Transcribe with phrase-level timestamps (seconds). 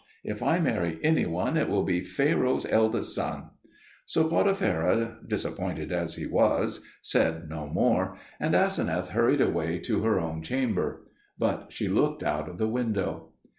[0.23, 3.51] If I marry any one it will be Pharaoh's eldest son."
[4.07, 10.19] So Potipherah, disappointed as he was, said no more; and Aseneth hurried away to her
[10.19, 11.03] own chamber.
[11.37, 13.29] But she looked out of the window.